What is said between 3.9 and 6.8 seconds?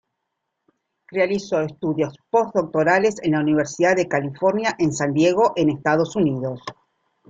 de California en San Diego en Estados Unidos.